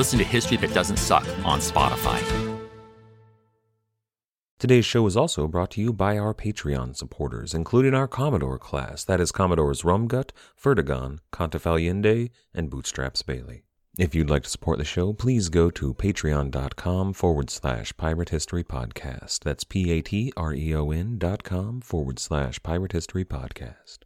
[0.00, 2.18] Listen to History That Doesn't Suck on Spotify.
[4.58, 9.04] Today's show is also brought to you by our Patreon supporters, including our Commodore class.
[9.04, 13.64] That is Commodores Rumgut, Fertigon, Contefaliende, and Bootstraps Bailey.
[13.98, 18.64] If you'd like to support the show, please go to patreon.com forward slash pirate history
[18.64, 19.40] podcast.
[19.40, 23.98] That's P A T R E O N dot com forward slash pirate history podcast.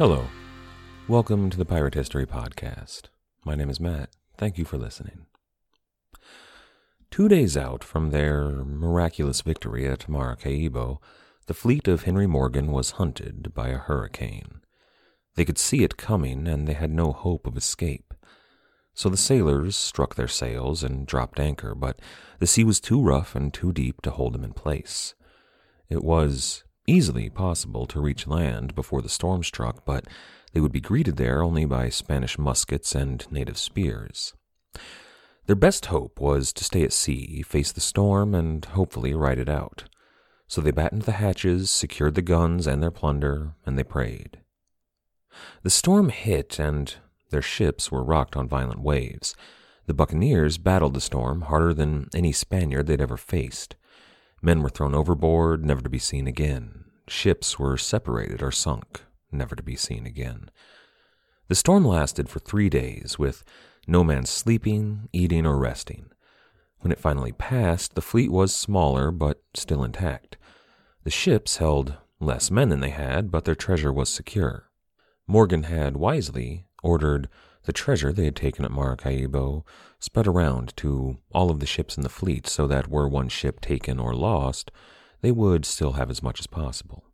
[0.00, 0.26] Hello.
[1.08, 3.10] Welcome to the Pirate History Podcast.
[3.44, 4.08] My name is Matt.
[4.38, 5.26] Thank you for listening.
[7.10, 11.02] Two days out from their miraculous victory at Maracaibo,
[11.48, 14.62] the fleet of Henry Morgan was hunted by a hurricane.
[15.34, 18.14] They could see it coming, and they had no hope of escape.
[18.94, 22.00] So the sailors struck their sails and dropped anchor, but
[22.38, 25.14] the sea was too rough and too deep to hold them in place.
[25.90, 30.06] It was easily possible to reach land before the storm struck, but
[30.52, 34.34] they would be greeted there only by Spanish muskets and native spears.
[35.46, 39.48] Their best hope was to stay at sea, face the storm, and hopefully ride it
[39.48, 39.84] out.
[40.46, 44.40] So they battened the hatches, secured the guns and their plunder, and they prayed.
[45.62, 46.94] The storm hit, and
[47.30, 49.34] their ships were rocked on violent waves.
[49.86, 53.76] The buccaneers battled the storm harder than any Spaniard they'd ever faced.
[54.42, 56.84] Men were thrown overboard, never to be seen again.
[57.08, 60.50] Ships were separated or sunk, never to be seen again.
[61.48, 63.44] The storm lasted for three days, with
[63.86, 66.10] no man sleeping, eating, or resting.
[66.80, 70.36] When it finally passed, the fleet was smaller but still intact.
[71.04, 74.70] The ships held less men than they had, but their treasure was secure.
[75.26, 77.28] Morgan had wisely ordered
[77.64, 79.64] the treasure they had taken at Maracaibo
[79.98, 83.60] spread around to all of the ships in the fleet so that were one ship
[83.60, 84.70] taken or lost,
[85.20, 87.04] they would still have as much as possible.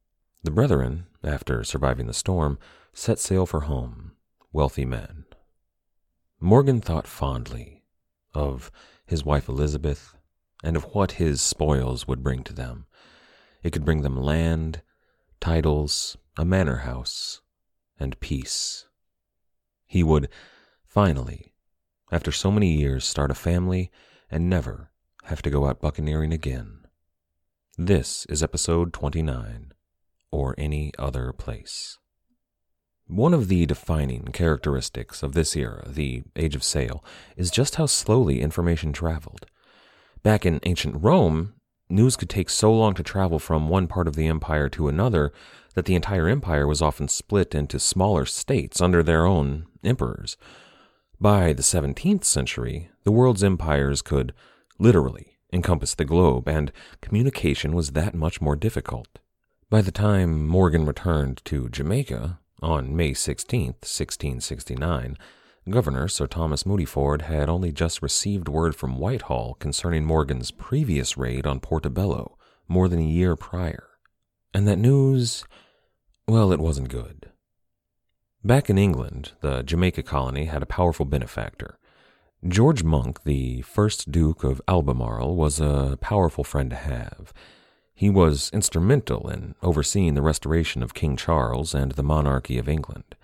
[0.43, 2.59] The brethren, after surviving the storm,
[2.93, 4.13] set sail for home,
[4.53, 5.25] wealthy men.
[6.41, 7.83] Morgan thought fondly
[8.35, 8.71] of
[9.07, 10.15] his wife Elizabeth
[10.63, 12.87] and of what his spoils would bring to them.
[13.63, 14.83] It could bring them land,
[15.41, 17.41] titles, a manor house,
[17.99, 18.86] and peace.
[19.87, 20.29] He would
[20.85, 21.55] finally,
[22.11, 23.91] after so many years, start a family
[24.31, 24.91] and never
[25.25, 26.81] have to go out buccaneering again.
[27.79, 29.73] This is episode 29,
[30.31, 31.99] or any other place.
[33.07, 37.05] One of the defining characteristics of this era, the Age of Sail,
[37.37, 39.47] is just how slowly information traveled.
[40.23, 41.55] Back in ancient Rome,
[41.89, 45.33] news could take so long to travel from one part of the empire to another
[45.75, 50.37] that the entire empire was often split into smaller states under their own emperors.
[51.21, 54.35] By the 17th century, the world's empires could
[54.79, 59.19] literally encompass the globe, and communication was that much more difficult.
[59.71, 65.17] By the time Morgan returned to Jamaica on May 16, 1669,
[65.69, 71.47] Governor Sir Thomas Modyford had only just received word from Whitehall concerning Morgan's previous raid
[71.47, 73.89] on Portobello more than a year prior.
[74.55, 75.45] And that news
[76.29, 77.31] well, it wasn't good.
[78.47, 81.81] Back in England, the Jamaica colony had a powerful benefactor.
[82.47, 87.33] George Monk, the first Duke of Albemarle, was a powerful friend to have.
[87.93, 93.17] He was instrumental in overseeing the restoration of King Charles and the monarchy of England.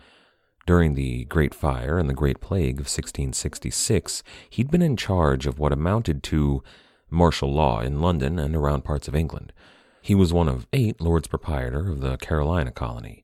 [0.67, 5.61] During the Great Fire and the Great Plague of 1666, he'd been in charge of
[5.61, 6.65] what amounted to
[7.11, 9.53] martial law in London and around parts of England.
[10.01, 13.23] He was one of eight Lords Proprietor of the Carolina colony,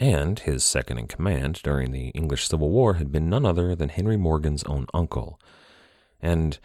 [0.00, 3.90] and his second in command during the English Civil War had been none other than
[3.90, 5.38] Henry Morgan's own uncle.
[6.20, 6.58] And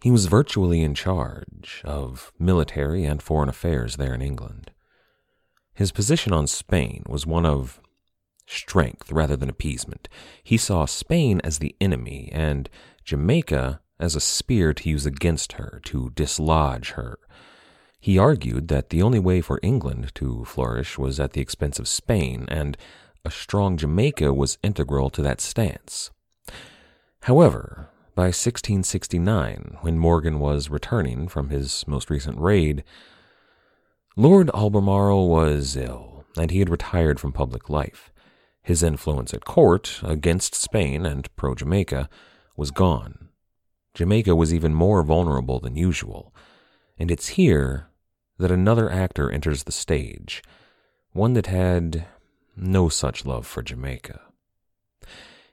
[0.00, 4.70] he was virtually in charge of military and foreign affairs there in England.
[5.74, 7.80] His position on Spain was one of
[8.46, 10.08] strength rather than appeasement.
[10.44, 12.70] He saw Spain as the enemy and
[13.04, 17.18] Jamaica as a spear to use against her, to dislodge her.
[18.04, 21.88] He argued that the only way for England to flourish was at the expense of
[21.88, 22.76] Spain, and
[23.24, 26.10] a strong Jamaica was integral to that stance.
[27.22, 32.84] However, by 1669, when Morgan was returning from his most recent raid,
[34.18, 38.12] Lord Albemarle was ill, and he had retired from public life.
[38.62, 42.10] His influence at court, against Spain and pro Jamaica,
[42.54, 43.30] was gone.
[43.94, 46.34] Jamaica was even more vulnerable than usual,
[46.98, 47.88] and it's here
[48.38, 50.42] that another actor enters the stage,
[51.12, 52.06] one that had
[52.56, 54.20] no such love for Jamaica.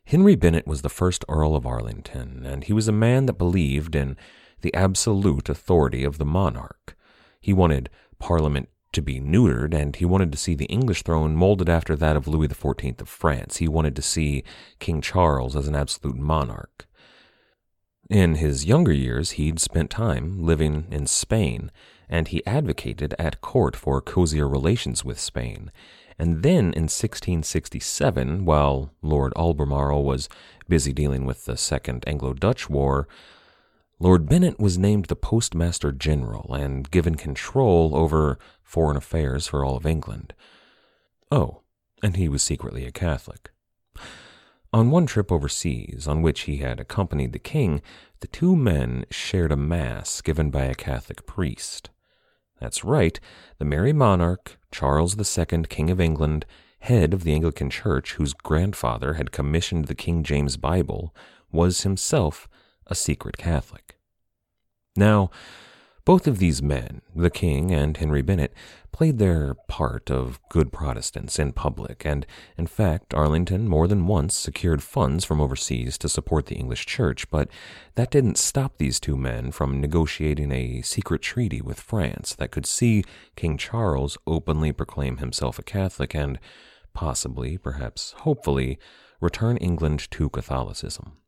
[0.05, 3.95] Henry Bennet was the first Earl of Arlington, and he was a man that believed
[3.95, 4.17] in
[4.61, 6.95] the absolute authority of the monarch.
[7.39, 7.89] He wanted
[8.19, 12.15] Parliament to be neutered, and he wanted to see the English throne molded after that
[12.15, 13.57] of Louis XIV of France.
[13.57, 14.43] He wanted to see
[14.79, 16.87] King Charles as an absolute monarch.
[18.09, 21.71] In his younger years, he'd spent time living in Spain,
[22.11, 25.71] and he advocated at court for cozier relations with Spain.
[26.19, 30.29] And then in 1667, while Lord Albemarle was
[30.67, 33.07] busy dealing with the Second Anglo Dutch War,
[33.97, 39.77] Lord Bennet was named the Postmaster General and given control over foreign affairs for all
[39.77, 40.33] of England.
[41.31, 41.61] Oh,
[42.03, 43.51] and he was secretly a Catholic.
[44.73, 47.81] On one trip overseas, on which he had accompanied the king,
[48.21, 51.90] the two men shared a mass given by a Catholic priest.
[52.61, 53.19] That's right,
[53.57, 56.45] the Merry Monarch, Charles II, King of England,
[56.81, 61.13] head of the Anglican Church, whose grandfather had commissioned the King James Bible,
[61.51, 62.47] was himself
[62.85, 63.97] a secret Catholic.
[64.95, 65.31] Now,
[66.03, 68.53] both of these men, the king and Henry Bennet,
[68.91, 72.25] played their part of good Protestants in public, and
[72.57, 77.29] in fact, Arlington more than once secured funds from overseas to support the English Church,
[77.29, 77.49] but
[77.95, 82.65] that didn't stop these two men from negotiating a secret treaty with France that could
[82.65, 83.03] see
[83.35, 86.39] King Charles openly proclaim himself a Catholic and
[86.93, 88.77] possibly, perhaps hopefully,
[89.19, 91.20] return England to Catholicism.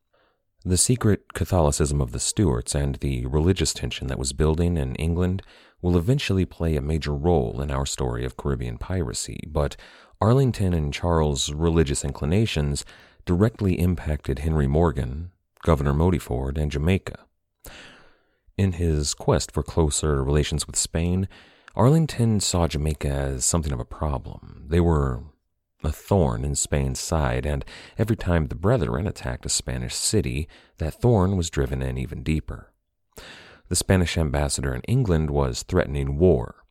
[0.66, 5.42] The secret Catholicism of the Stuarts and the religious tension that was building in England
[5.82, 9.76] will eventually play a major role in our story of Caribbean piracy, but
[10.22, 12.86] Arlington and Charles' religious inclinations
[13.26, 15.32] directly impacted Henry Morgan,
[15.62, 17.26] Governor Modyford, and Jamaica.
[18.56, 21.28] In his quest for closer relations with Spain,
[21.76, 24.64] Arlington saw Jamaica as something of a problem.
[24.68, 25.24] They were
[25.84, 27.64] a thorn in Spain's side, and
[27.98, 30.48] every time the Brethren attacked a Spanish city,
[30.78, 32.72] that thorn was driven in even deeper.
[33.68, 36.64] The Spanish ambassador in England was threatening war.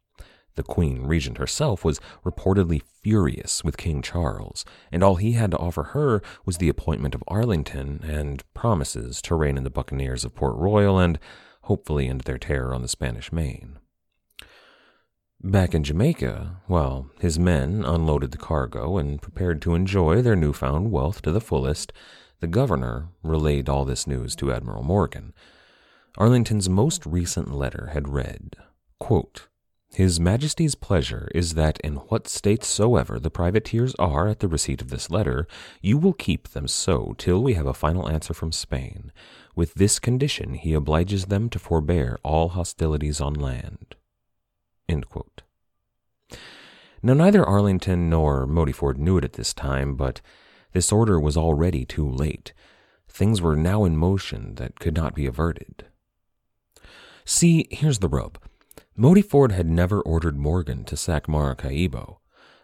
[0.56, 5.58] The Queen Regent herself was reportedly furious with King Charles, and all he had to
[5.58, 10.36] offer her was the appointment of Arlington and promises to rein in the buccaneers of
[10.36, 11.18] Port Royal and
[11.64, 13.80] hopefully end their terror on the Spanish Main.
[15.46, 20.90] Back in Jamaica, while his men unloaded the cargo and prepared to enjoy their newfound
[20.90, 21.92] wealth to the fullest,
[22.40, 25.34] the governor relayed all this news to Admiral Morgan.
[26.18, 28.56] Arlington's most recent letter had read,
[29.02, 29.50] quote,
[29.94, 34.82] His Majesty's pleasure is that in what state soever the privateers are at the receipt
[34.82, 35.46] of this letter,
[35.82, 39.12] you will keep them so till we have a final answer from Spain.
[39.58, 43.96] With this condition he obliges them to forbear all hostilities on land.
[47.06, 50.22] Now, neither Arlington nor Modyford knew it at this time, but
[50.72, 52.54] this order was already too late.
[53.10, 55.86] Things were now in motion that could not be averted.
[57.26, 58.40] See, here's the rub.
[58.98, 62.20] Modyford had never ordered Morgan to sack Maracaibo.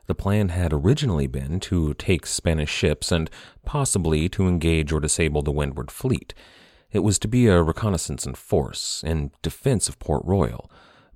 [0.07, 3.29] The plan had originally been to take Spanish ships and
[3.65, 6.33] possibly to engage or disable the Windward Fleet.
[6.91, 10.71] It was to be a reconnaissance in force, in defense of Port Royal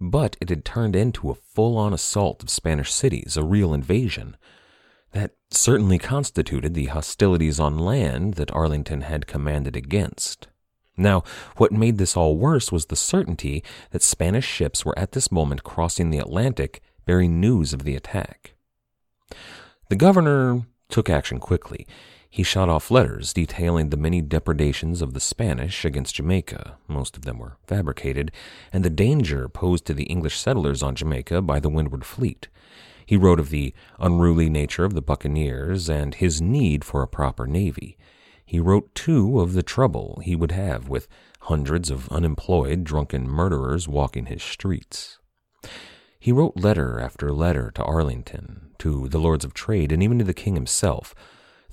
[0.10, 4.36] but it had turned into a full on assault of Spanish cities, a real invasion.
[5.14, 10.48] That certainly constituted the hostilities on land that Arlington had commanded against.
[10.98, 11.24] Now,
[11.56, 15.64] what made this all worse was the certainty that Spanish ships were at this moment
[15.64, 18.56] crossing the Atlantic bearing news of the attack.
[19.88, 21.88] The governor took action quickly.
[22.34, 27.26] He shot off letters detailing the many depredations of the Spanish against Jamaica, most of
[27.26, 28.32] them were fabricated,
[28.74, 32.48] and the danger posed to the English settlers on Jamaica by the Windward Fleet.
[33.06, 37.46] He wrote of the unruly nature of the buccaneers and his need for a proper
[37.46, 38.00] navy.
[38.44, 41.08] He wrote, too, of the trouble he would have with
[41.42, 45.20] hundreds of unemployed, drunken murderers walking his streets.
[46.20, 50.26] He wrote letter after letter to Arlington, to the Lords of Trade, and even to
[50.26, 51.14] the king himself,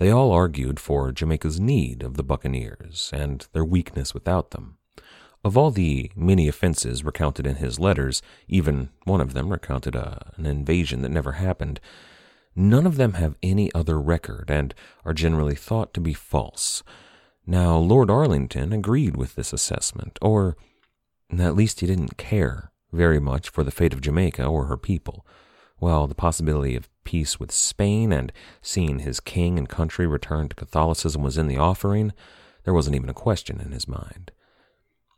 [0.00, 4.78] they all argued for Jamaica's need of the buccaneers and their weakness without them.
[5.44, 10.32] Of all the many offenses recounted in his letters, even one of them recounted a,
[10.36, 11.80] an invasion that never happened.
[12.56, 16.82] None of them have any other record and are generally thought to be false.
[17.46, 20.56] Now, Lord Arlington agreed with this assessment, or
[21.38, 25.26] at least he didn't care very much for the fate of Jamaica or her people.
[25.80, 30.54] While the possibility of peace with Spain and seeing his king and country return to
[30.54, 32.12] Catholicism was in the offering,
[32.64, 34.30] there wasn't even a question in his mind.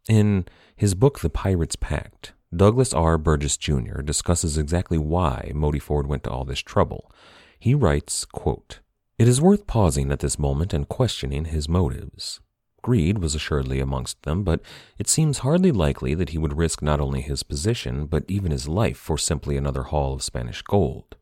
[0.08, 3.18] In his book, The Pirate's Pact, Douglas R.
[3.18, 4.02] Burgess Jr.
[4.02, 7.10] discusses exactly why Modyford went to all this trouble.
[7.58, 8.78] He writes, quote,
[9.18, 12.40] It is worth pausing at this moment and questioning his motives.
[12.82, 14.60] Greed was assuredly amongst them, but
[14.98, 18.68] it seems hardly likely that he would risk not only his position, but even his
[18.68, 21.16] life for simply another haul of Spanish gold.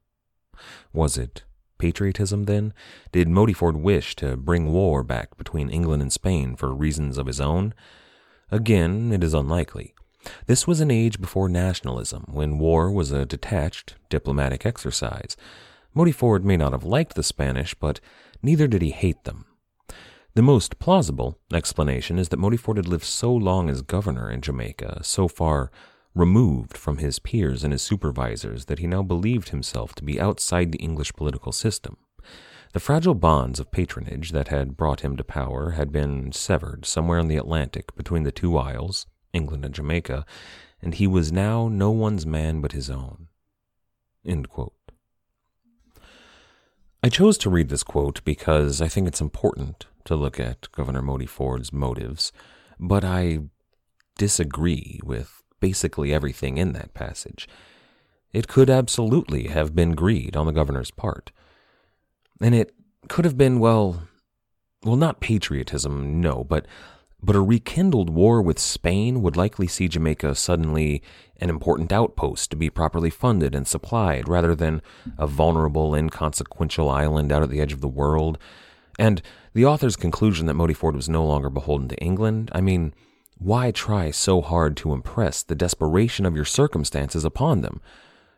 [0.92, 1.44] Was it
[1.78, 2.72] patriotism, then?
[3.12, 7.40] Did Modyford wish to bring war back between England and Spain for reasons of his
[7.40, 7.74] own?
[8.50, 9.94] Again, it is unlikely.
[10.46, 15.36] This was an age before nationalism, when war was a detached diplomatic exercise.
[15.94, 18.00] Modyford may not have liked the Spanish, but
[18.42, 19.46] neither did he hate them.
[20.34, 25.00] The most plausible explanation is that Modyford had lived so long as governor in Jamaica,
[25.02, 25.72] so far
[26.14, 30.70] removed from his peers and his supervisors, that he now believed himself to be outside
[30.70, 31.96] the English political system.
[32.72, 37.18] The fragile bonds of patronage that had brought him to power had been severed somewhere
[37.18, 40.24] in the Atlantic between the two isles, England and Jamaica,
[40.80, 43.26] and he was now no one's man but his own.
[47.02, 51.02] I chose to read this quote because I think it's important to look at Governor
[51.02, 52.32] Modyford's motives,
[52.80, 53.38] but I
[54.18, 57.48] disagree with basically everything in that passage.
[58.32, 61.30] It could absolutely have been greed on the governor's part.
[62.40, 62.74] And it
[63.08, 64.02] could have been, well,
[64.84, 66.66] well, not patriotism, no, but
[67.22, 71.02] but a rekindled war with Spain would likely see Jamaica suddenly
[71.36, 74.82] an important outpost to be properly funded and supplied, rather than
[75.18, 78.38] a vulnerable, inconsequential island out at the edge of the world.
[78.98, 79.22] And
[79.54, 82.94] the author's conclusion that Modyford was no longer beholden to England, I mean,
[83.38, 87.80] why try so hard to impress the desperation of your circumstances upon them?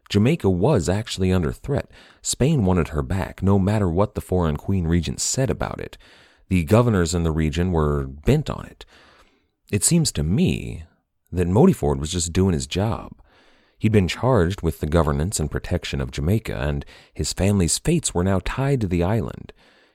[0.09, 1.91] Jamaica was actually under threat.
[2.21, 5.97] Spain wanted her back, no matter what the foreign queen regent said about it.
[6.49, 8.85] The governors in the region were bent on it.
[9.71, 10.85] It seems to me
[11.33, 13.13] that Modyford was just doing his job.
[13.79, 18.23] He'd been charged with the governance and protection of Jamaica, and his family's fates were
[18.23, 19.53] now tied to the island.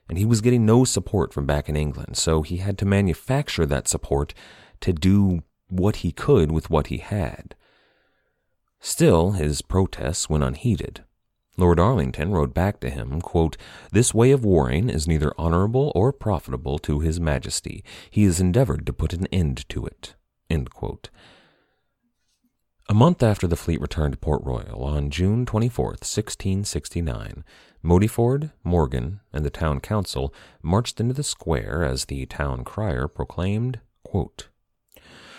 [0.09, 3.65] And he was getting no support from back in England, so he had to manufacture
[3.65, 4.33] that support
[4.81, 7.55] to do what he could with what he had.
[8.79, 11.03] Still, his protests went unheeded.
[11.57, 13.57] Lord Arlington wrote back to him, quote,
[13.91, 17.83] This way of warring is neither honorable or profitable to his majesty.
[18.11, 20.13] He has endeavored to put an end to it.
[22.89, 27.43] A month after the fleet returned to Port Royal, on June 24, 1669,
[27.87, 33.79] Modyford, Morgan, and the town council marched into the square as the town crier proclaimed,
[34.03, 34.49] quote,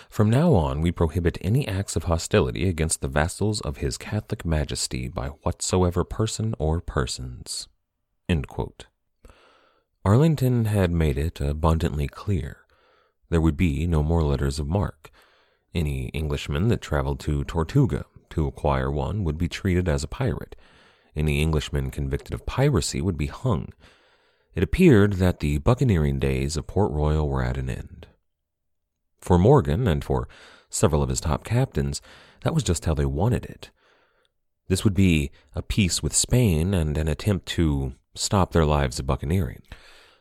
[0.09, 4.43] from now on, we prohibit any acts of hostility against the vassals of His Catholic
[4.43, 7.67] Majesty by whatsoever person or persons.
[10.03, 12.65] Arlington had made it abundantly clear
[13.29, 15.11] there would be no more letters of marque.
[15.75, 20.55] Any Englishman that traveled to Tortuga to acquire one would be treated as a pirate.
[21.19, 23.73] Any Englishman convicted of piracy would be hung.
[24.55, 28.07] It appeared that the buccaneering days of Port Royal were at an end.
[29.17, 30.29] For Morgan and for
[30.69, 32.01] several of his top captains,
[32.43, 33.69] that was just how they wanted it.
[34.69, 39.05] This would be a peace with Spain and an attempt to stop their lives of
[39.05, 39.63] buccaneering.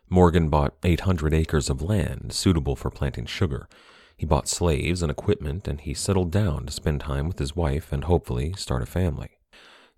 [0.09, 3.69] Morgan bought 800 acres of land suitable for planting sugar.
[4.17, 7.93] He bought slaves and equipment, and he settled down to spend time with his wife
[7.93, 9.38] and hopefully start a family.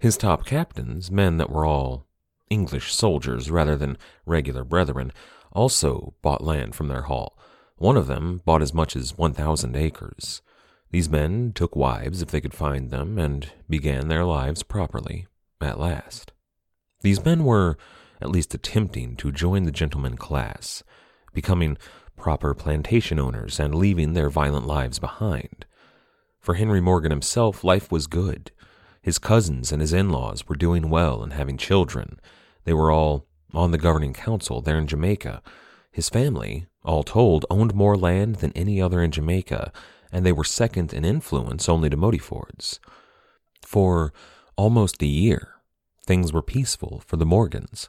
[0.00, 2.06] His top captains, men that were all
[2.48, 5.12] English soldiers rather than regular brethren,
[5.52, 7.38] also bought land from their haul.
[7.76, 10.40] One of them bought as much as 1,000 acres.
[10.90, 15.26] These men took wives if they could find them and began their lives properly,
[15.60, 16.32] at last.
[17.02, 17.76] These men were
[18.22, 20.82] at least attempting to join the gentleman class,
[21.34, 21.76] becoming
[22.16, 25.66] proper plantation owners and leaving their violent lives behind.
[26.40, 28.50] For Henry Morgan himself, life was good.
[29.02, 32.20] His cousins and his in laws were doing well and having children.
[32.64, 35.42] They were all on the governing council there in Jamaica.
[35.90, 39.72] His family all told, owned more land than any other in Jamaica,
[40.12, 42.80] and they were second in influence only to Modyford's.
[43.62, 44.12] For
[44.56, 45.54] almost a year,
[46.06, 47.88] things were peaceful for the Morgans.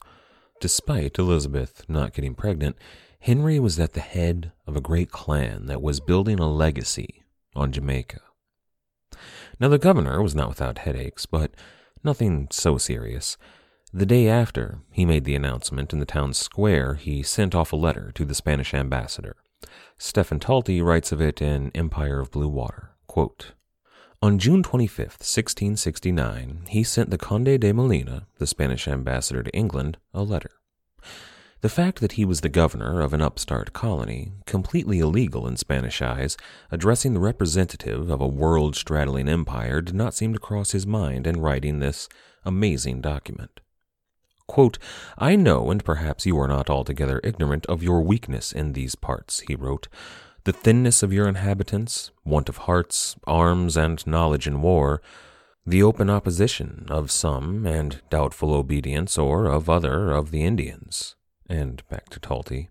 [0.59, 2.77] Despite Elizabeth not getting pregnant,
[3.19, 7.23] Henry was at the head of a great clan that was building a legacy
[7.55, 8.19] on Jamaica.
[9.61, 11.51] Now, the governor was not without headaches, but
[12.03, 13.37] nothing so serious.
[13.93, 17.75] The day after he made the announcement in the town square, he sent off a
[17.75, 19.35] letter to the Spanish ambassador.
[19.99, 22.95] Stephen Talty writes of it in Empire of Blue Water.
[23.05, 23.51] Quote,
[24.19, 29.97] on June 25, 1669, he sent the Conde de Molina, the Spanish ambassador to England,
[30.11, 30.51] a letter.
[31.61, 36.01] The fact that he was the governor of an upstart colony, completely illegal in Spanish
[36.01, 36.35] eyes,
[36.71, 41.27] addressing the representative of a world straddling empire, did not seem to cross his mind
[41.27, 42.09] in writing this
[42.43, 43.59] amazing document.
[44.47, 44.79] Quote,
[45.19, 49.41] I know, and perhaps you are not altogether ignorant of your weakness in these parts,
[49.41, 49.87] he wrote,
[50.45, 54.99] the thinness of your inhabitants, want of hearts, arms, and knowledge in war,
[55.63, 61.15] the open opposition of some and doubtful obedience or of other of the Indians
[61.51, 62.69] and back to Talty.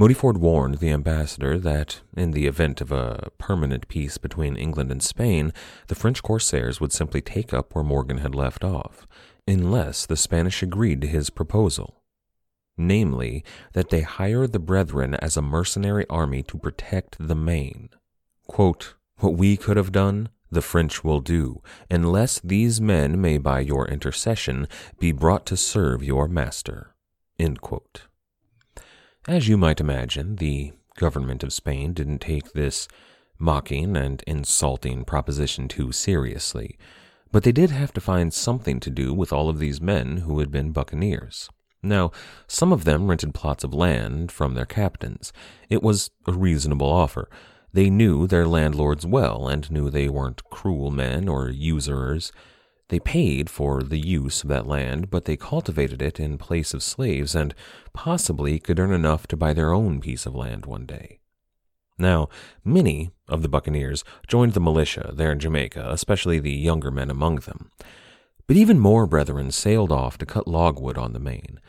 [0.00, 5.02] Modyford warned the ambassador that, in the event of a permanent peace between England and
[5.02, 5.52] Spain,
[5.88, 9.06] the French corsairs would simply take up where Morgan had left off,
[9.46, 12.02] unless the Spanish agreed to his proposal.
[12.76, 17.90] Namely, that they hire the Brethren as a mercenary army to protect the Main.
[18.46, 21.60] Quote, what we could have done, the French will do,
[21.90, 24.68] unless these men may by your intercession
[25.00, 26.94] be brought to serve your master.
[29.26, 32.88] As you might imagine, the government of Spain didn't take this
[33.38, 36.76] mocking and insulting proposition too seriously,
[37.30, 40.40] but they did have to find something to do with all of these men who
[40.40, 41.48] had been buccaneers.
[41.82, 42.10] Now,
[42.48, 45.32] some of them rented plots of land from their captains.
[45.68, 47.30] It was a reasonable offer.
[47.72, 52.32] They knew their landlords well and knew they weren't cruel men or usurers.
[52.88, 56.82] They paid for the use of that land, but they cultivated it in place of
[56.82, 57.54] slaves and
[57.92, 61.20] possibly could earn enough to buy their own piece of land one day.
[61.98, 62.28] Now,
[62.64, 67.36] many of the buccaneers joined the militia there in Jamaica, especially the younger men among
[67.40, 67.70] them.
[68.46, 71.60] But even more brethren sailed off to cut logwood on the main.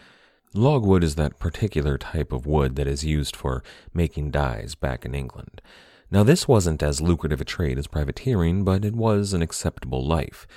[0.54, 3.63] Logwood is that particular type of wood that is used for
[3.94, 5.62] making dyes back in England.
[6.10, 10.48] Now, this wasn't as lucrative a trade as privateering, but it was an acceptable life.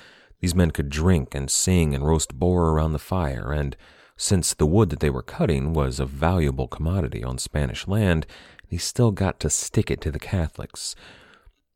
[0.43, 3.77] These men could drink and sing and roast boar around the fire, and
[4.17, 8.27] since the wood that they were cutting was a valuable commodity on Spanish land,
[8.69, 10.97] they still got to stick it to the Catholics.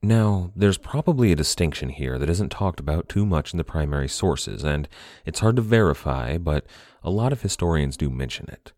[0.02, 4.10] Now, there's probably a distinction here that isn't talked about too much in the primary
[4.10, 4.90] sources, and
[5.26, 6.66] it's hard to verify, but
[7.04, 8.74] a lot of historians do mention it.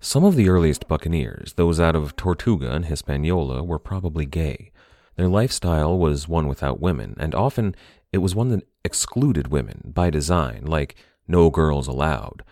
[0.00, 4.72] Some of the earliest buccaneers, those out of Tortuga and Hispaniola, were probably gay.
[5.14, 7.74] Their lifestyle was one without women, and often
[8.16, 10.96] it was one that excluded women by design, like
[11.28, 12.42] no girls allowed.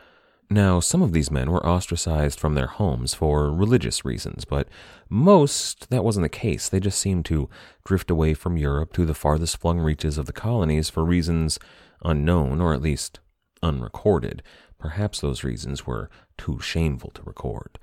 [0.50, 4.68] Now, some of these men were ostracized from their homes for religious reasons, but
[5.08, 6.68] most that wasn't the case.
[6.68, 7.48] They just seemed to
[7.86, 11.58] drift away from Europe to the farthest flung reaches of the colonies for reasons
[12.04, 13.20] unknown or at least
[13.62, 14.42] unrecorded.
[14.78, 17.78] Perhaps those reasons were too shameful to record.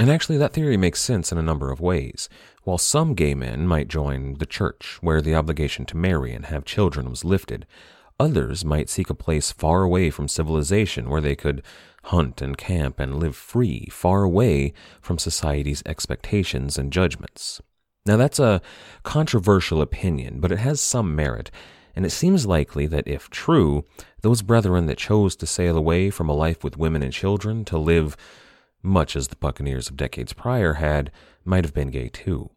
[0.00, 2.30] And actually, that theory makes sense in a number of ways.
[2.64, 6.64] While some gay men might join the church, where the obligation to marry and have
[6.64, 7.66] children was lifted,
[8.18, 11.62] others might seek a place far away from civilization where they could
[12.04, 17.60] hunt and camp and live free, far away from society's expectations and judgments.
[18.06, 18.62] Now, that's a
[19.02, 21.50] controversial opinion, but it has some merit,
[21.94, 23.84] and it seems likely that if true,
[24.22, 27.76] those brethren that chose to sail away from a life with women and children to
[27.76, 28.16] live
[28.82, 31.10] much as the Buccaneers of decades prior had,
[31.44, 32.50] might have been gay too.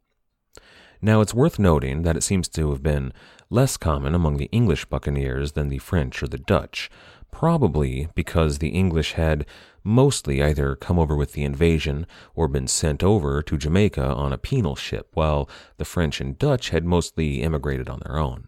[1.01, 3.11] Now, it's worth noting that it seems to have been
[3.49, 6.89] less common among the English buccaneers than the French or the Dutch,
[7.29, 9.45] probably because the English had
[9.83, 14.37] mostly either come over with the invasion or been sent over to Jamaica on a
[14.37, 18.47] penal ship, while the French and Dutch had mostly immigrated on their own.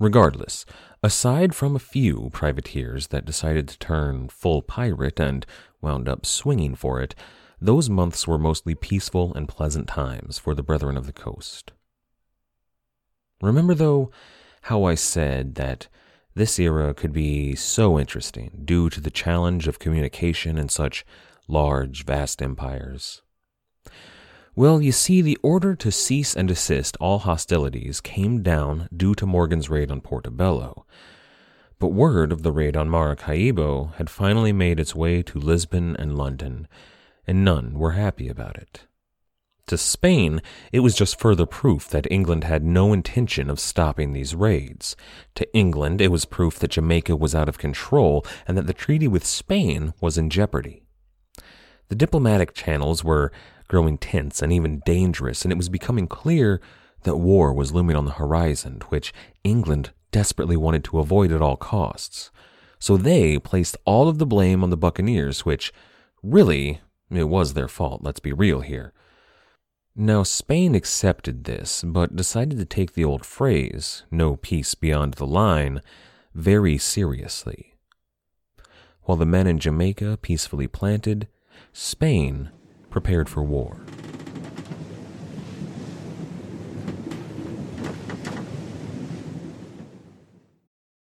[0.00, 0.66] Regardless,
[1.02, 5.46] aside from a few privateers that decided to turn full pirate and
[5.84, 7.14] wound up swinging for it,
[7.60, 11.72] those months were mostly peaceful and pleasant times for the Brethren of the Coast.
[13.40, 14.10] Remember, though,
[14.62, 15.88] how I said that
[16.34, 21.04] this era could be so interesting due to the challenge of communication in such
[21.46, 23.22] large, vast empires?
[24.56, 29.26] Well, you see, the order to cease and desist all hostilities came down due to
[29.26, 30.86] Morgan's raid on Portobello,
[31.84, 36.16] but word of the raid on Maracaibo had finally made its way to Lisbon and
[36.16, 36.66] London,
[37.26, 38.86] and none were happy about it.
[39.66, 40.40] To Spain,
[40.72, 44.96] it was just further proof that England had no intention of stopping these raids.
[45.34, 49.06] To England, it was proof that Jamaica was out of control and that the treaty
[49.06, 50.84] with Spain was in jeopardy.
[51.88, 53.30] The diplomatic channels were
[53.68, 56.62] growing tense and even dangerous, and it was becoming clear
[57.02, 59.12] that war was looming on the horizon, which
[59.44, 62.30] England desperately wanted to avoid at all costs.
[62.78, 65.72] So they placed all of the blame on the Buccaneers, which
[66.22, 68.92] really, it was their fault, let's be real here.
[69.96, 75.26] Now, Spain accepted this, but decided to take the old phrase, no peace beyond the
[75.26, 75.82] line,
[76.32, 77.74] very seriously.
[79.02, 81.26] While the men in Jamaica peacefully planted,
[81.72, 82.50] Spain
[82.88, 83.84] prepared for war.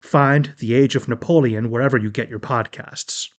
[0.00, 3.30] Find The Age of Napoleon wherever you get your podcasts.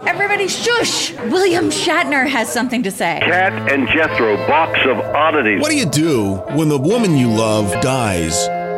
[0.00, 1.12] Everybody shush!
[1.30, 3.20] William Shatner has something to say.
[3.22, 5.60] Cat and Jethro, box of oddities.
[5.60, 8.48] What do you do when the woman you love dies?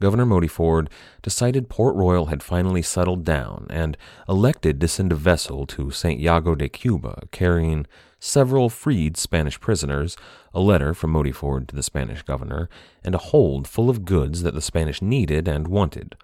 [0.00, 0.88] Governor Modyford
[1.22, 3.96] decided Port Royal had finally settled down and
[4.28, 6.20] elected to send a vessel to St.
[6.20, 7.84] Jago de Cuba carrying
[8.20, 10.16] several freed Spanish prisoners,
[10.54, 12.68] a letter from Modyford to the Spanish governor,
[13.02, 16.16] and a hold full of goods that the Spanish needed and wanted.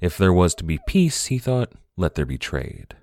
[0.00, 2.96] If there was to be peace, he thought, let there be trade.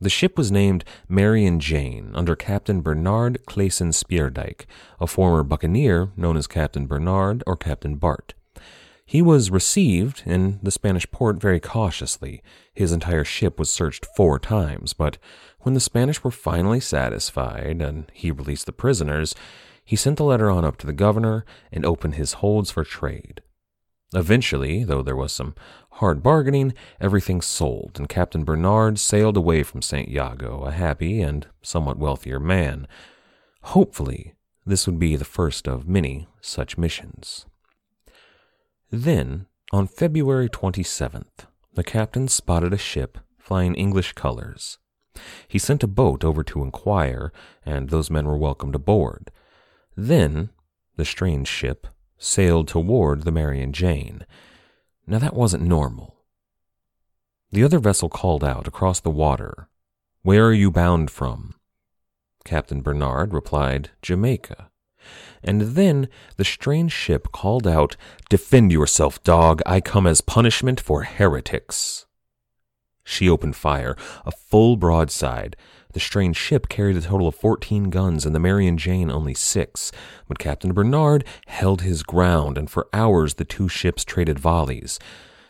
[0.00, 4.66] The ship was named Mary and Jane under Captain Bernard Clayson Speerdijk,
[5.00, 8.34] a former buccaneer known as Captain Bernard or Captain Bart.
[9.12, 12.42] He was received in the Spanish port very cautiously.
[12.72, 15.18] His entire ship was searched four times, but
[15.60, 19.34] when the Spanish were finally satisfied and he released the prisoners,
[19.84, 23.42] he sent the letter on up to the governor and opened his holds for trade.
[24.14, 25.54] Eventually, though there was some
[25.90, 30.08] hard bargaining, everything sold, and Captain Bernard sailed away from St.
[30.08, 32.88] Jago, a happy and somewhat wealthier man.
[33.60, 34.32] Hopefully,
[34.64, 37.44] this would be the first of many such missions.
[38.94, 44.76] Then, on February 27th, the captain spotted a ship flying English colors.
[45.48, 47.32] He sent a boat over to inquire,
[47.64, 49.30] and those men were welcomed aboard.
[49.96, 50.50] Then,
[50.96, 51.86] the strange ship
[52.18, 54.26] sailed toward the Mary and Jane.
[55.06, 56.16] Now that wasn't normal.
[57.50, 59.68] The other vessel called out across the water,
[60.20, 61.54] Where are you bound from?
[62.44, 64.68] Captain Bernard replied, Jamaica.
[65.44, 67.96] And then the strange ship called out,
[68.28, 69.60] Defend yourself, dog.
[69.66, 72.06] I come as punishment for heretics.
[73.04, 75.56] She opened fire, a full broadside.
[75.92, 79.34] The strange ship carried a total of 14 guns and the Mary and Jane only
[79.34, 79.92] six,
[80.26, 84.98] but Captain Bernard held his ground, and for hours the two ships traded volleys.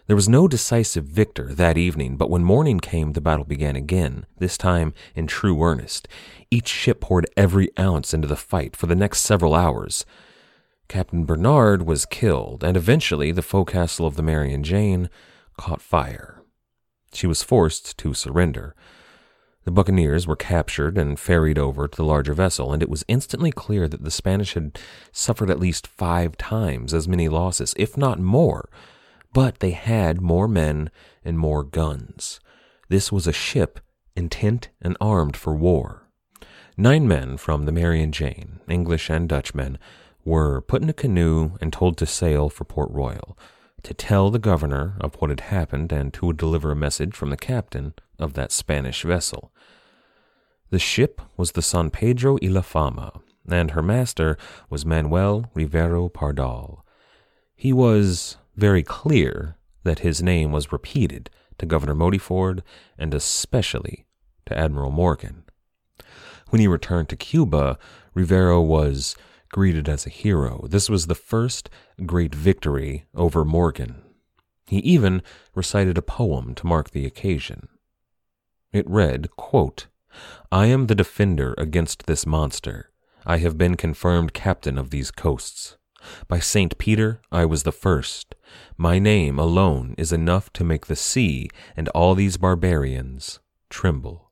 [0.06, 4.26] There was no decisive victor that evening, but when morning came, the battle began again,
[4.38, 6.08] this time in true earnest.
[6.50, 10.04] Each ship poured every ounce into the fight for the next several hours.
[10.88, 15.08] Captain Bernard was killed, and eventually the forecastle of the Mary and Jane
[15.56, 16.42] caught fire.
[17.12, 18.74] She was forced to surrender.
[19.64, 23.52] The buccaneers were captured and ferried over to the larger vessel, and it was instantly
[23.52, 24.78] clear that the Spanish had
[25.12, 28.68] suffered at least five times as many losses, if not more.
[29.32, 30.90] But they had more men
[31.24, 32.40] and more guns.
[32.88, 33.80] This was a ship
[34.14, 36.08] intent and armed for war.
[36.76, 39.78] Nine men from the Mary and Jane, English and Dutchmen,
[40.24, 43.36] were put in a canoe and told to sail for Port Royal,
[43.82, 47.36] to tell the governor of what had happened and to deliver a message from the
[47.36, 49.52] captain of that Spanish vessel.
[50.70, 54.38] The ship was the San Pedro y la Fama, and her master
[54.70, 56.84] was Manuel Rivero Pardal.
[57.54, 62.60] He was very clear that his name was repeated to Governor Modyford
[62.98, 64.06] and especially
[64.46, 65.44] to Admiral Morgan.
[66.50, 67.78] When he returned to Cuba,
[68.14, 69.16] Rivero was
[69.50, 70.66] greeted as a hero.
[70.68, 71.70] This was the first
[72.04, 74.02] great victory over Morgan.
[74.66, 75.22] He even
[75.54, 77.68] recited a poem to mark the occasion.
[78.72, 79.86] It read, quote,
[80.50, 82.90] I am the defender against this monster.
[83.24, 85.76] I have been confirmed captain of these coasts.
[86.28, 86.76] By St.
[86.78, 88.34] Peter, I was the first.
[88.76, 94.30] My name alone is enough to make the sea and all these barbarians tremble.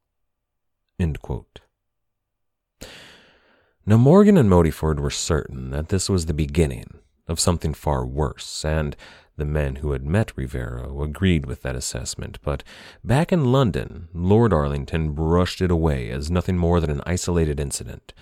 [3.86, 8.64] Now, Morgan and Modyford were certain that this was the beginning of something far worse,
[8.64, 8.94] and
[9.36, 12.62] the men who had met Rivero agreed with that assessment, but
[13.02, 18.12] back in London, Lord Arlington brushed it away as nothing more than an isolated incident.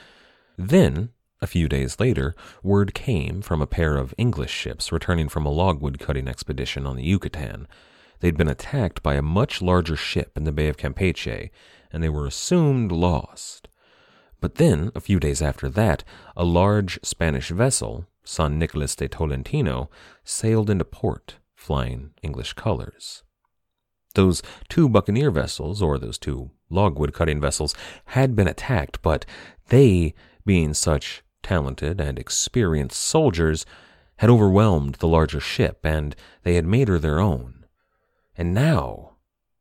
[0.57, 5.47] Then, a few days later, word came from a pair of English ships returning from
[5.47, 7.69] a logwood cutting expedition on the Yucatan.
[8.21, 11.51] They'd been attacked by a much larger ship in the Bay of Campeche,
[11.93, 13.69] and they were assumed lost.
[14.41, 16.05] But then, a few days after that,
[16.37, 19.91] a large Spanish vessel, San Nicolas de Tolentino,
[20.25, 23.23] sailed into port, flying English colors.
[24.15, 27.75] Those two buccaneer vessels, or those two logwood cutting vessels,
[28.07, 29.25] had been attacked, but
[29.69, 33.65] they, being such talented and experienced soldiers,
[34.17, 37.65] had overwhelmed the larger ship, and they had made her their own.
[38.37, 39.17] And now,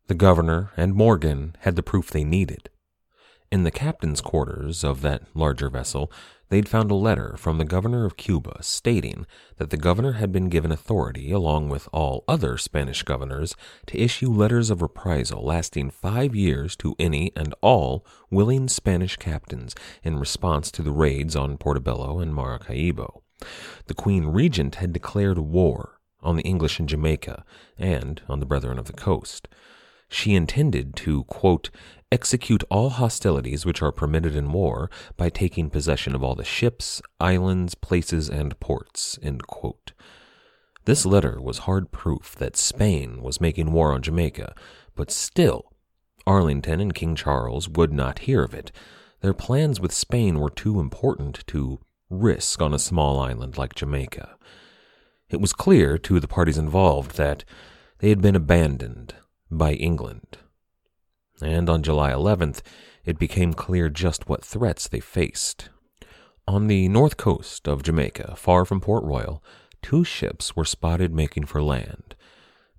[0.07, 2.69] the governor and Morgan had the proof they needed.
[3.51, 6.11] In the captain's quarters of that larger vessel,
[6.49, 9.25] they'd found a letter from the governor of Cuba stating
[9.57, 13.55] that the governor had been given authority, along with all other Spanish governors,
[13.85, 19.75] to issue letters of reprisal lasting five years to any and all willing Spanish captains
[20.03, 23.23] in response to the raids on Portobello and Maracaibo.
[23.85, 27.45] The Queen Regent had declared war on the English in Jamaica
[27.77, 29.47] and on the Brethren of the Coast
[30.09, 31.69] she intended to, quote,
[32.11, 37.01] execute all hostilities which are permitted in war by taking possession of all the ships,
[37.19, 39.19] islands, places, and ports,
[40.85, 44.55] This letter was hard proof that Spain was making war on Jamaica,
[44.95, 45.73] but still,
[46.25, 48.71] Arlington and King Charles would not hear of it.
[49.21, 54.37] Their plans with Spain were too important to risk on a small island like Jamaica.
[55.29, 57.43] It was clear to the parties involved that
[57.99, 59.15] they had been abandoned
[59.51, 60.37] by England.
[61.41, 62.61] And on July 11th,
[63.05, 65.69] it became clear just what threats they faced.
[66.47, 69.43] On the north coast of Jamaica, far from Port Royal,
[69.81, 72.15] two ships were spotted making for land.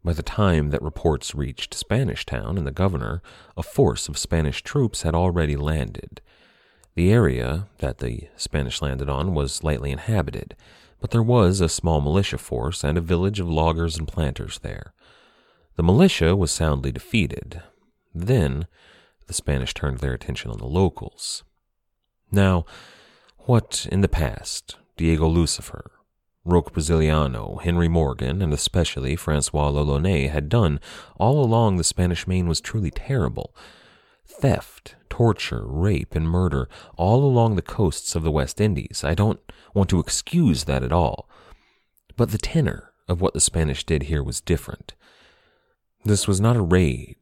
[0.02, 3.22] By the time that reports reached Spanish Town and the governor,
[3.56, 6.20] a force of Spanish troops had already landed.
[6.94, 10.56] The area that the Spanish landed on was lightly inhabited,
[11.00, 14.92] but there was a small militia force and a village of loggers and planters there.
[15.76, 17.62] The militia was soundly defeated.
[18.18, 18.66] Then
[19.26, 21.44] the Spanish turned their attention on the locals.
[22.32, 22.64] Now,
[23.38, 25.92] what in the past Diego Lucifer,
[26.44, 30.80] Roque Brasiliano, Henry Morgan, and especially Francois l'Olonnais had done
[31.16, 33.54] all along the Spanish Main was truly terrible.
[34.26, 39.02] Theft, torture, rape, and murder all along the coasts of the West Indies.
[39.04, 39.40] I don't
[39.74, 41.28] want to excuse that at all.
[42.16, 44.94] But the tenor of what the Spanish did here was different.
[46.04, 47.16] This was not a raid.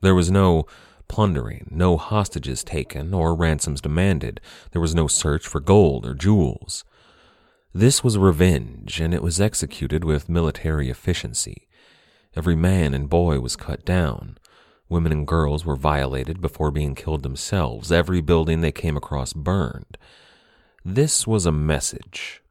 [0.00, 0.66] There was no
[1.08, 4.40] plundering, no hostages taken or ransoms demanded.
[4.72, 6.84] There was no search for gold or jewels.
[7.72, 11.68] This was revenge, and it was executed with military efficiency.
[12.36, 14.38] Every man and boy was cut down.
[14.88, 17.92] Women and girls were violated before being killed themselves.
[17.92, 19.98] Every building they came across burned.
[20.84, 22.42] This was a message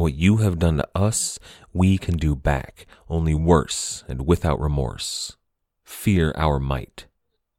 [0.00, 1.38] what you have done to us,
[1.74, 5.36] we can do back, only worse and without remorse.
[5.90, 7.06] Fear our might.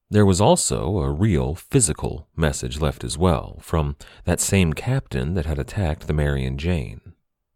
[0.10, 5.46] There was also a real physical message left as well, from that same captain that
[5.46, 7.02] had attacked the Mary and Jane.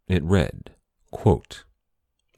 [0.08, 0.76] It read,
[1.12, 1.64] quote,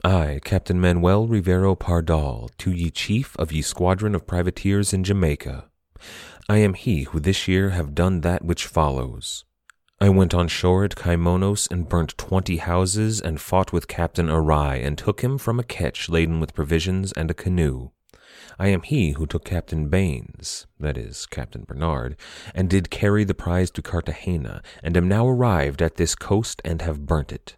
[0.02, 5.68] I, Captain Manuel Rivero Pardal, to ye chief of ye squadron of privateers in Jamaica,
[6.48, 9.44] I am he who this year have done that which follows.
[10.00, 14.82] I went on shore at Kaimonos and burnt twenty houses and fought with Captain Arai
[14.82, 17.90] and took him from a ketch laden with provisions and a canoe.
[18.60, 22.16] I am he who took Captain Baines, that is, Captain Bernard,
[22.54, 26.82] and did carry the prize to Cartagena, and am now arrived at this coast and
[26.82, 27.56] have burnt it.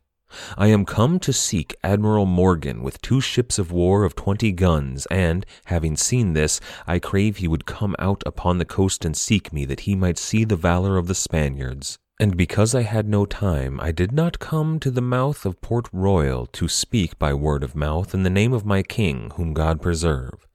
[0.59, 5.07] I am come to seek Admiral Morgan with two ships of war of twenty guns,
[5.07, 9.55] and, having seen this, I crave he would come out upon the coast and seek
[9.55, 11.97] me, that he might see the valor of the Spaniards.
[12.21, 15.89] And because I had no time, I did not come to the mouth of Port
[15.91, 19.81] Royal to speak by word of mouth in the name of my king, whom God
[19.81, 20.47] preserve.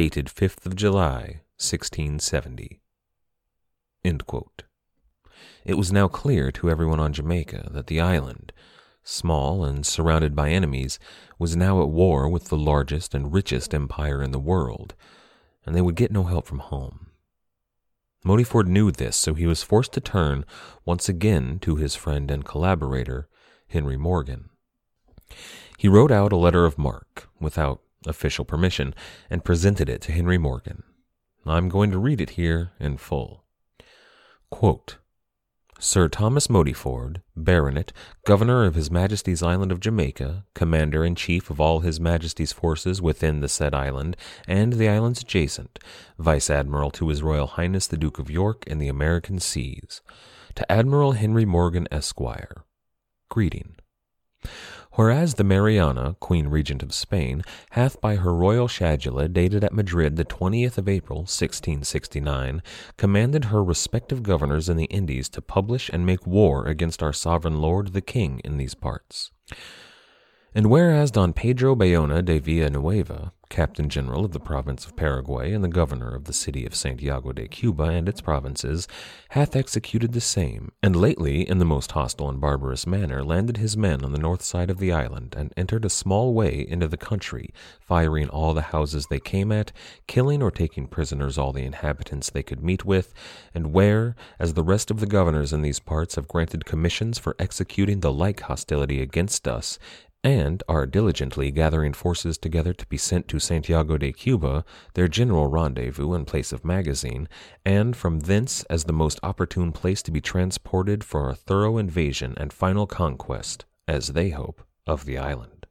[0.00, 2.80] Dated 5th of July, 1670.
[4.02, 8.54] It was now clear to everyone on Jamaica that the island,
[9.02, 10.98] small and surrounded by enemies,
[11.38, 14.94] was now at war with the largest and richest empire in the world,
[15.66, 17.08] and they would get no help from home.
[18.24, 20.46] Modyford knew this, so he was forced to turn
[20.86, 23.28] once again to his friend and collaborator,
[23.68, 24.48] Henry Morgan.
[25.76, 28.94] He wrote out a letter of marque, without official permission,
[29.28, 30.82] and presented it to Henry Morgan.
[31.46, 33.44] I'm going to read it here in full.
[34.50, 34.96] Quote,
[35.78, 37.92] Sir Thomas Modyford, Baronet,
[38.26, 43.00] Governor of His Majesty's Island of Jamaica, Commander in Chief of all His Majesty's forces
[43.00, 44.14] within the said island
[44.46, 45.78] and the islands adjacent,
[46.18, 50.02] Vice Admiral to His Royal Highness the Duke of York in the American seas.
[50.56, 52.64] To Admiral Henry Morgan, Esquire.
[53.30, 53.76] Greeting.
[54.94, 60.16] Whereas the Mariana, Queen Regent of Spain, hath by her royal schedule dated at Madrid
[60.16, 62.60] the 20th of April, 1669,
[62.96, 67.60] commanded her respective governors in the Indies to publish and make war against our sovereign
[67.60, 69.30] lord the king in these parts.
[70.54, 75.62] And whereas Don Pedro Bayona de Villanueva, Captain General of the province of Paraguay and
[75.62, 78.86] the governor of the city of Santiago de Cuba and its provinces,
[79.30, 83.76] hath executed the same, and lately, in the most hostile and barbarous manner, landed his
[83.76, 86.96] men on the north side of the island, and entered a small way into the
[86.96, 89.72] country, firing all the houses they came at,
[90.06, 93.12] killing or taking prisoners all the inhabitants they could meet with,
[93.52, 97.34] and where, as the rest of the governors in these parts have granted commissions for
[97.40, 99.76] executing the like hostility against us,
[100.22, 105.46] and are diligently gathering forces together to be sent to Santiago de Cuba, their general
[105.46, 107.28] rendezvous and place of magazine,
[107.64, 112.34] and from thence as the most opportune place to be transported for a thorough invasion
[112.36, 115.66] and final conquest, as they hope, of the island.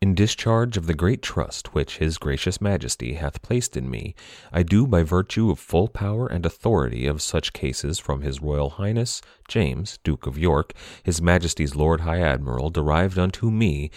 [0.00, 4.14] In discharge of the great trust which His Gracious Majesty hath placed in me,
[4.52, 8.70] I do by virtue of full power and authority of such cases from His Royal
[8.70, 13.90] Highness James, Duke of York, His Majesty's Lord High Admiral, derived unto me,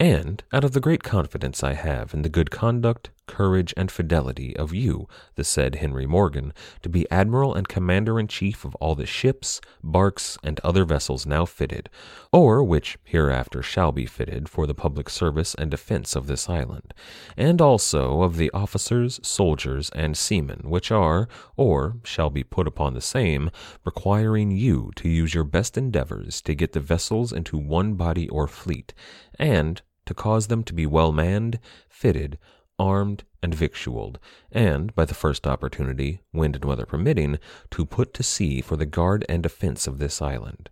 [0.00, 4.56] and out of the great confidence I have in the good conduct, courage, and fidelity
[4.56, 8.94] of you, the said Henry Morgan, to be Admiral and Commander in Chief of all
[8.94, 11.88] the ships, barks, and other vessels now fitted,
[12.32, 16.94] or which hereafter shall be fitted for the public service and defense of this island,
[17.36, 22.94] and also of the officers, soldiers, and seamen which are, or shall be put upon
[22.94, 23.50] the same,
[23.84, 28.46] requiring you to use your best endeavors to get the vessels into one body or
[28.46, 28.92] fleet,
[29.38, 31.58] and to cause them to be well manned,
[31.88, 32.38] fitted,
[32.78, 34.18] armed, and victualled,
[34.50, 37.38] and, by the first opportunity, wind and weather permitting,
[37.70, 40.70] to put to sea for the guard and defense of this island,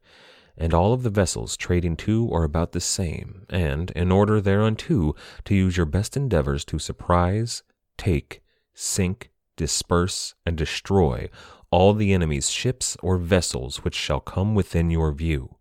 [0.56, 5.14] and all of the vessels trading to or about the same, and, in order thereunto,
[5.44, 7.62] to use your best endeavors to surprise,
[7.96, 8.42] take,
[8.74, 11.28] sink, disperse, and destroy
[11.70, 15.56] all the enemy's ships or vessels which shall come within your view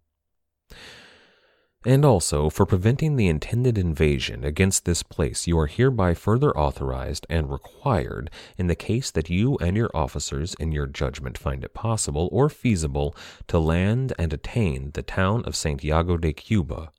[1.86, 7.26] and also for preventing the intended invasion against this place, you are hereby further authorized
[7.30, 11.74] and required, in the case that you and your officers in your judgment find it
[11.74, 13.15] possible or feasible,
[13.48, 16.91] to land and attain the town of Santiago de Cuba,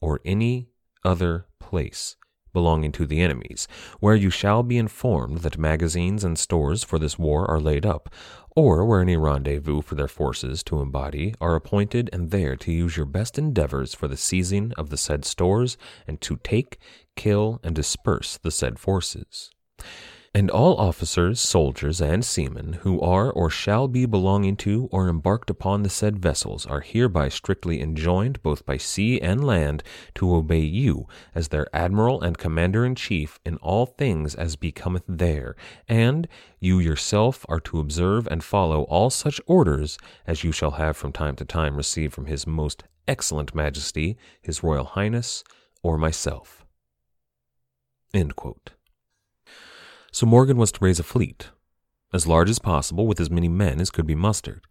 [0.00, 0.68] or any
[1.04, 2.16] other place
[2.56, 3.68] belonging to the enemies,
[4.00, 8.08] where you shall be informed that magazines and stores for this war are laid up,
[8.56, 12.96] or where any rendezvous for their forces to embody are appointed, and there to use
[12.96, 16.78] your best endeavors for the seizing of the said stores, and to take,
[17.14, 19.50] kill, and disperse the said forces
[20.36, 25.48] and all officers, soldiers, and seamen who are or shall be belonging to or embarked
[25.48, 29.82] upon the said vessels are hereby strictly enjoined, both by sea and land,
[30.14, 35.04] to obey you as their admiral and commander in chief in all things as becometh
[35.08, 35.56] there,
[35.88, 36.28] and
[36.60, 41.12] you yourself are to observe and follow all such orders as you shall have from
[41.12, 45.42] time to time received from His most excellent Majesty, His Royal Highness,
[45.82, 46.66] or myself.
[48.12, 48.75] End quote.
[50.16, 51.50] So Morgan was to raise a fleet,
[52.10, 54.64] as large as possible with as many men as could be mustered.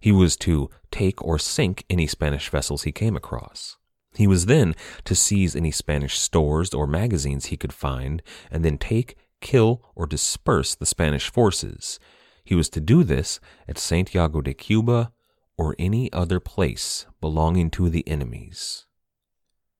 [0.00, 3.76] He was to take or sink any Spanish vessels he came across.
[4.14, 4.74] He was then
[5.04, 10.06] to seize any Spanish stores or magazines he could find, and then take, kill, or
[10.06, 12.00] disperse the Spanish forces.
[12.42, 15.12] He was to do this at Santiago de Cuba
[15.58, 18.86] or any other place belonging to the enemies.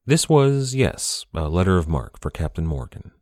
[0.05, 3.13] This was, yes, a letter of marque for Captain Morgan.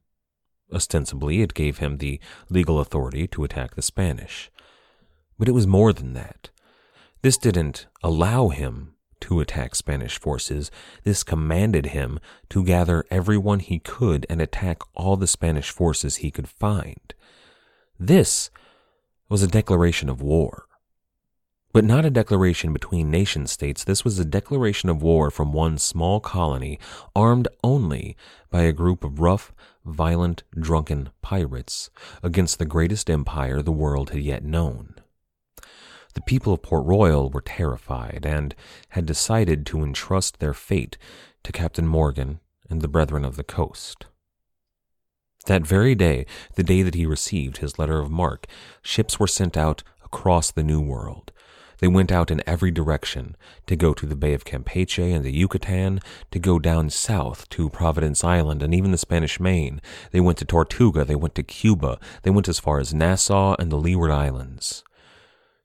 [0.72, 4.50] Ostensibly, it gave him the legal authority to attack the Spanish.
[5.38, 6.50] But it was more than that.
[7.22, 10.70] This didn't allow him to attack Spanish forces.
[11.02, 16.30] This commanded him to gather everyone he could and attack all the Spanish forces he
[16.30, 17.14] could find.
[17.98, 18.50] This
[19.28, 20.67] was a declaration of war.
[21.78, 23.84] But not a declaration between nation states.
[23.84, 26.80] This was a declaration of war from one small colony,
[27.14, 28.16] armed only
[28.50, 29.52] by a group of rough,
[29.84, 31.88] violent, drunken pirates
[32.20, 34.96] against the greatest empire the world had yet known.
[36.14, 38.56] The people of Port Royal were terrified and
[38.88, 40.98] had decided to entrust their fate
[41.44, 44.06] to Captain Morgan and the Brethren of the Coast.
[45.46, 46.26] That very day,
[46.56, 48.48] the day that he received his letter of marque,
[48.82, 51.30] ships were sent out across the New World.
[51.78, 55.32] They went out in every direction to go to the Bay of Campeche and the
[55.32, 56.00] Yucatan,
[56.30, 59.80] to go down south to Providence Island and even the Spanish Main.
[60.10, 63.70] They went to Tortuga, they went to Cuba, they went as far as Nassau and
[63.70, 64.82] the Leeward Islands.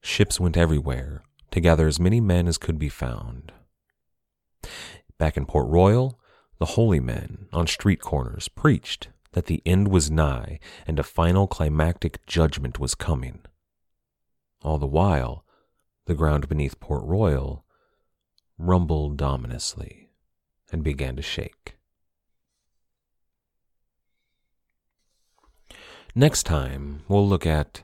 [0.02, 3.52] Ships went everywhere to gather as many men as could be found.
[5.18, 6.20] Back in Port Royal,
[6.60, 11.48] the holy men on street corners preached that the end was nigh and a final
[11.48, 13.42] climactic judgment was coming.
[14.62, 15.43] All the while,
[16.06, 17.66] the ground beneath Port Royal
[18.58, 20.10] rumbled ominously
[20.72, 21.76] and began to shake.
[26.16, 27.84] Next time, we'll look at,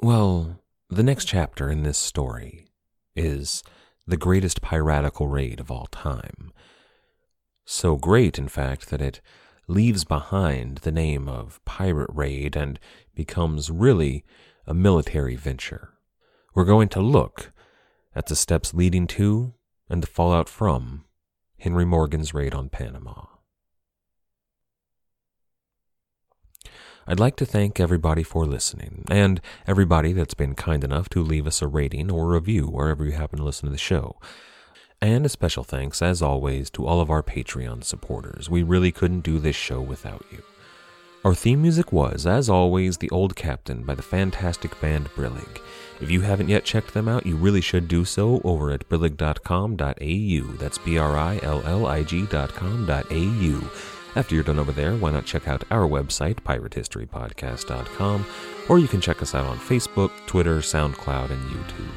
[0.00, 0.58] well,
[0.88, 2.66] the next chapter in this story
[3.14, 3.62] is
[4.06, 6.52] the greatest piratical raid of all time.
[7.64, 9.20] So great, in fact, that it
[9.68, 12.80] leaves behind the name of pirate raid and
[13.14, 14.24] becomes really
[14.66, 15.90] a military venture.
[16.54, 17.52] We're going to look
[18.14, 19.54] at the steps leading to
[19.88, 21.04] and the fallout from
[21.58, 23.26] Henry Morgan's raid on Panama.
[27.06, 31.46] I'd like to thank everybody for listening, and everybody that's been kind enough to leave
[31.46, 34.20] us a rating or review wherever you happen to listen to the show.
[35.00, 38.48] And a special thanks, as always, to all of our Patreon supporters.
[38.48, 40.42] We really couldn't do this show without you.
[41.24, 45.60] Our theme music was, as always, The Old Captain by the fantastic band Brillig.
[46.02, 50.56] If you haven't yet checked them out, you really should do so over at brillig.com.au.
[50.56, 53.70] That's B R I L L I G.com.au.
[54.14, 58.26] After you're done over there, why not check out our website, piratehistorypodcast.com,
[58.68, 61.94] or you can check us out on Facebook, Twitter, SoundCloud, and YouTube.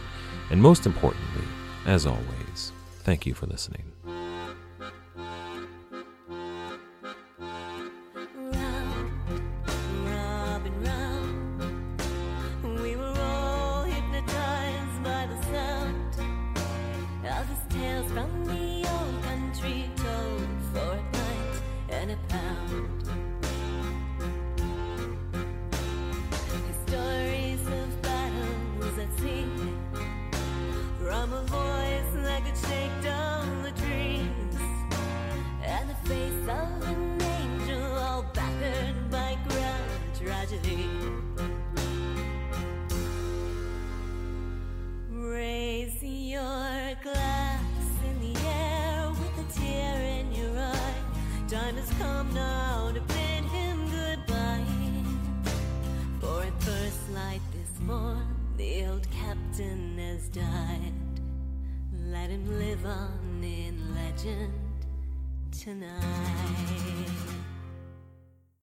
[0.52, 1.44] And most importantly,
[1.86, 2.72] as always,
[3.04, 3.95] thank you for listening.